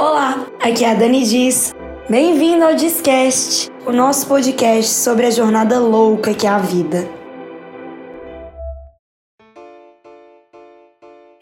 [0.00, 1.74] Olá, aqui é a Dani Diz.
[2.08, 7.06] Bem-vindo ao Discast, o nosso podcast sobre a jornada louca que é a vida.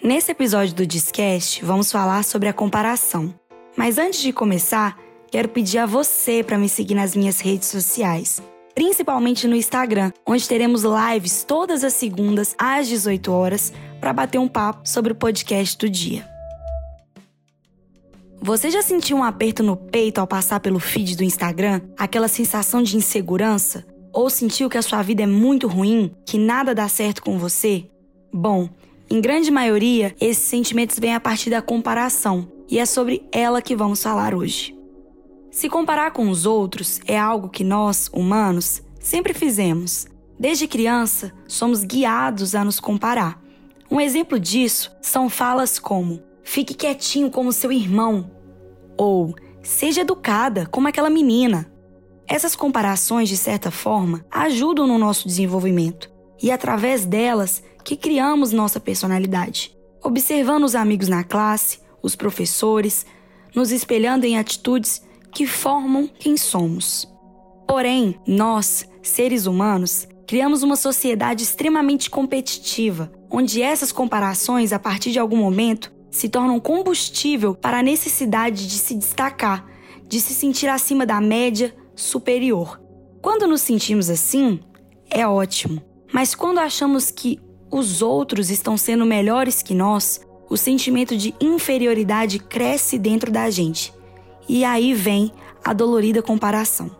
[0.02, 3.32] Nesse episódio do Discast, vamos falar sobre a comparação.
[3.76, 4.98] Mas antes de começar,
[5.30, 8.42] quero pedir a você para me seguir nas minhas redes sociais,
[8.74, 14.48] principalmente no Instagram, onde teremos lives todas as segundas às 18 horas para bater um
[14.48, 16.37] papo sobre o podcast do dia.
[18.40, 21.80] Você já sentiu um aperto no peito ao passar pelo feed do Instagram?
[21.96, 23.84] Aquela sensação de insegurança?
[24.12, 27.84] Ou sentiu que a sua vida é muito ruim, que nada dá certo com você?
[28.32, 28.68] Bom,
[29.10, 33.74] em grande maioria, esses sentimentos vêm a partir da comparação, e é sobre ela que
[33.74, 34.76] vamos falar hoje.
[35.50, 40.06] Se comparar com os outros é algo que nós, humanos, sempre fizemos.
[40.38, 43.42] Desde criança, somos guiados a nos comparar.
[43.90, 48.30] Um exemplo disso são falas como: fique quietinho como seu irmão,
[48.96, 51.70] ou seja educada como aquela menina.
[52.26, 56.10] Essas comparações, de certa forma, ajudam no nosso desenvolvimento
[56.42, 59.76] e, através delas, que criamos nossa personalidade.
[60.02, 63.04] Observando os amigos na classe, os professores,
[63.54, 67.06] nos espelhando em atitudes que formam quem somos.
[67.66, 75.18] Porém, nós, seres humanos, criamos uma sociedade extremamente competitiva, onde essas comparações, a partir de
[75.18, 79.66] algum momento, se tornam combustível para a necessidade de se destacar,
[80.06, 82.80] de se sentir acima da média superior.
[83.20, 84.60] Quando nos sentimos assim,
[85.10, 85.82] é ótimo.
[86.12, 87.38] Mas quando achamos que
[87.70, 93.92] os outros estão sendo melhores que nós, o sentimento de inferioridade cresce dentro da gente.
[94.48, 95.30] E aí vem
[95.62, 96.90] a dolorida comparação.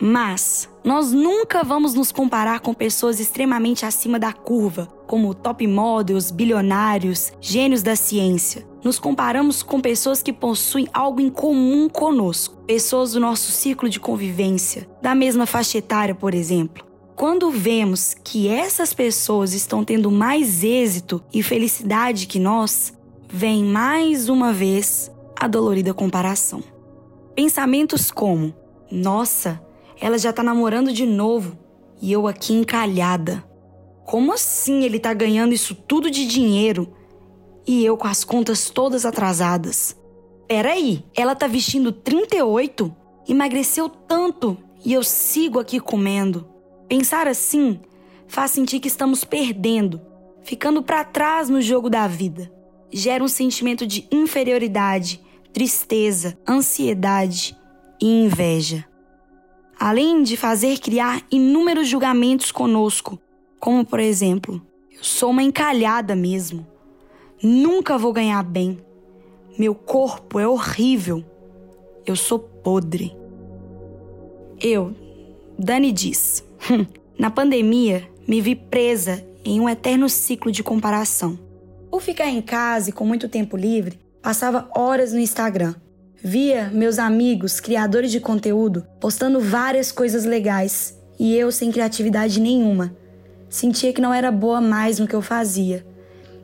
[0.00, 6.30] Mas nós nunca vamos nos comparar com pessoas extremamente acima da curva, como top models,
[6.30, 8.66] bilionários, gênios da ciência.
[8.82, 13.98] Nos comparamos com pessoas que possuem algo em comum conosco, pessoas do nosso ciclo de
[13.98, 16.84] convivência, da mesma faixa etária, por exemplo.
[17.16, 22.92] Quando vemos que essas pessoas estão tendo mais êxito e felicidade que nós,
[23.28, 26.62] vem mais uma vez a dolorida comparação.
[27.34, 28.52] Pensamentos como:
[28.90, 29.60] nossa,
[30.04, 31.58] ela já tá namorando de novo
[31.98, 33.42] e eu aqui encalhada.
[34.04, 36.94] Como assim ele tá ganhando isso tudo de dinheiro
[37.66, 39.96] e eu com as contas todas atrasadas?
[40.46, 42.94] Peraí, ela tá vestindo 38?
[43.26, 46.46] Emagreceu tanto e eu sigo aqui comendo.
[46.86, 47.80] Pensar assim
[48.28, 50.02] faz sentir que estamos perdendo,
[50.42, 52.52] ficando para trás no jogo da vida.
[52.92, 55.18] Gera um sentimento de inferioridade,
[55.50, 57.56] tristeza, ansiedade
[57.98, 58.84] e inveja
[59.78, 63.18] além de fazer criar inúmeros julgamentos conosco,
[63.58, 66.66] como por exemplo, eu sou uma encalhada mesmo.
[67.42, 68.78] Nunca vou ganhar bem.
[69.58, 71.24] Meu corpo é horrível.
[72.06, 73.16] Eu sou podre.
[74.60, 74.94] Eu,
[75.58, 76.44] Dani diz,
[77.18, 81.38] na pandemia me vi presa em um eterno ciclo de comparação.
[81.90, 85.74] Por ficar em casa e com muito tempo livre, passava horas no Instagram,
[86.26, 92.96] Via meus amigos, criadores de conteúdo, postando várias coisas legais e eu sem criatividade nenhuma.
[93.50, 95.86] Sentia que não era boa mais no que eu fazia.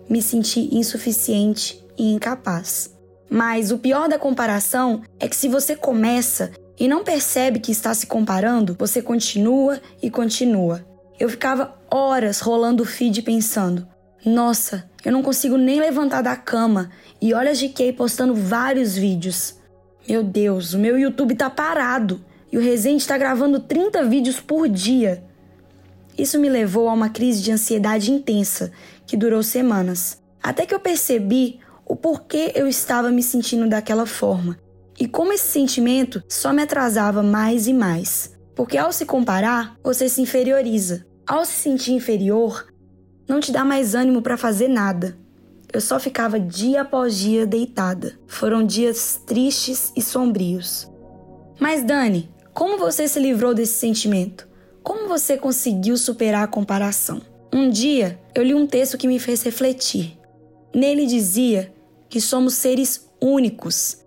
[0.06, 2.94] Me senti insuficiente e incapaz.
[3.30, 7.94] Mas o pior da comparação é que se você começa e não percebe que está
[7.94, 10.84] se comparando, você continua e continua.
[11.19, 13.88] Eu ficava horas rolando o feed pensando:
[14.26, 16.90] nossa, eu não consigo nem levantar da cama.
[17.19, 19.58] E olha a GK postando vários vídeos.
[20.09, 24.69] Meu Deus, o meu YouTube tá parado e o Resende está gravando 30 vídeos por
[24.69, 25.22] dia.
[26.19, 28.72] Isso me levou a uma crise de ansiedade intensa
[29.06, 34.59] que durou semanas, até que eu percebi o porquê eu estava me sentindo daquela forma
[35.00, 38.38] e como esse sentimento só me atrasava mais e mais.
[38.55, 41.06] Porque ao se comparar, você se inferioriza.
[41.27, 42.67] Ao se sentir inferior,
[43.27, 45.17] não te dá mais ânimo para fazer nada.
[45.72, 48.19] Eu só ficava dia após dia deitada.
[48.26, 50.90] Foram dias tristes e sombrios.
[51.61, 54.49] Mas Dani, como você se livrou desse sentimento?
[54.82, 57.22] Como você conseguiu superar a comparação?
[57.52, 60.19] Um dia eu li um texto que me fez refletir.
[60.75, 61.72] Nele dizia
[62.08, 63.99] que somos seres únicos,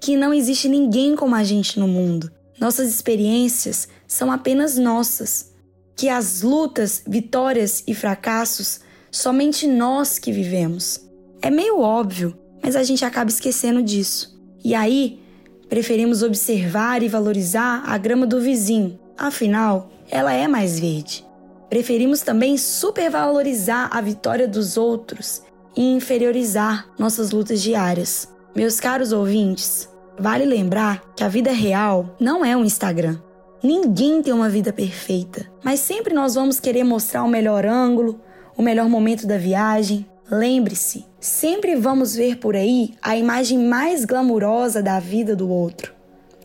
[0.00, 2.30] que não existe ninguém como a gente no mundo.
[2.60, 5.54] Nossas experiências são apenas nossas,
[5.96, 11.00] que as lutas, vitórias e fracassos somente nós que vivemos.
[11.40, 14.38] É meio óbvio, mas a gente acaba esquecendo disso.
[14.64, 15.20] E aí,
[15.68, 21.24] preferimos observar e valorizar a grama do vizinho, afinal, ela é mais verde.
[21.68, 25.42] Preferimos também supervalorizar a vitória dos outros
[25.76, 28.28] e inferiorizar nossas lutas diárias.
[28.56, 29.88] Meus caros ouvintes,
[30.18, 33.18] vale lembrar que a vida real não é um Instagram.
[33.62, 38.20] Ninguém tem uma vida perfeita, mas sempre nós vamos querer mostrar o melhor ângulo,
[38.58, 40.04] o melhor momento da viagem.
[40.28, 45.94] Lembre-se, sempre vamos ver por aí a imagem mais glamurosa da vida do outro.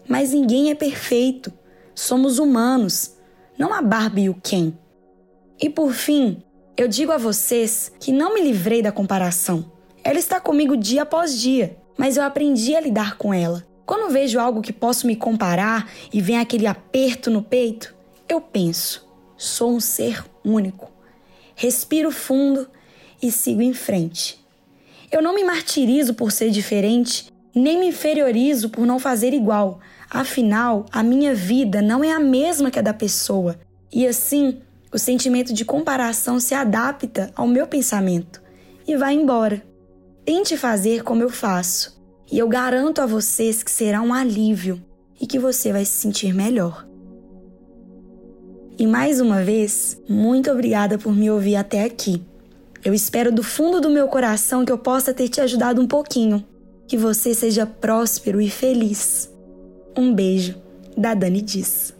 [0.08, 1.52] Mas ninguém é perfeito.
[1.96, 3.16] Somos humanos,
[3.58, 4.74] não a Barbie e o Ken.
[5.60, 6.42] E por fim,
[6.78, 9.66] eu digo a vocês que não me livrei da comparação.
[10.04, 13.66] Ela está comigo dia após dia, mas eu aprendi a lidar com ela.
[13.86, 17.94] Quando vejo algo que posso me comparar e vem aquele aperto no peito,
[18.30, 20.93] eu penso: sou um ser único.
[21.64, 22.68] Respiro fundo
[23.22, 24.38] e sigo em frente.
[25.10, 29.80] Eu não me martirizo por ser diferente, nem me inferiorizo por não fazer igual.
[30.10, 33.58] Afinal, a minha vida não é a mesma que a da pessoa.
[33.94, 34.60] E assim,
[34.92, 38.42] o sentimento de comparação se adapta ao meu pensamento
[38.86, 39.64] e vai embora.
[40.26, 41.98] Tente fazer como eu faço.
[42.30, 44.84] E eu garanto a vocês que será um alívio
[45.18, 46.86] e que você vai se sentir melhor.
[48.78, 52.22] E mais uma vez, muito obrigada por me ouvir até aqui.
[52.84, 56.44] Eu espero do fundo do meu coração que eu possa ter te ajudado um pouquinho.
[56.88, 59.32] Que você seja próspero e feliz.
[59.96, 60.56] Um beijo,
[60.98, 61.94] da Dani Diz.